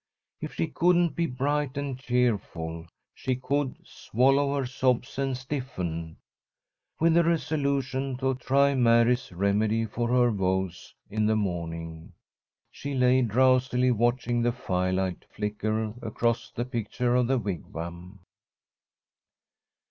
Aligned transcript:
If 0.41 0.55
she 0.55 0.65
couldn't 0.65 1.09
be 1.15 1.27
bright 1.27 1.77
and 1.77 1.95
cheerful, 1.95 2.87
she 3.13 3.35
could 3.35 3.75
"swallow 3.85 4.55
her 4.57 4.65
sobs 4.65 5.19
and 5.19 5.37
stiffen." 5.37 6.17
With 6.99 7.13
the 7.13 7.23
resolution 7.23 8.17
to 8.17 8.33
try 8.33 8.73
Mary's 8.73 9.31
remedy 9.31 9.85
for 9.85 10.07
her 10.07 10.31
woes 10.31 10.95
in 11.11 11.27
the 11.27 11.35
morning, 11.35 12.13
she 12.71 12.95
lay 12.95 13.21
drowsily 13.21 13.91
watching 13.91 14.41
the 14.41 14.51
firelight 14.51 15.23
flicker 15.35 15.93
across 16.01 16.49
the 16.49 16.65
picture 16.65 17.13
of 17.15 17.27
the 17.27 17.37
Wigwam. 17.37 18.21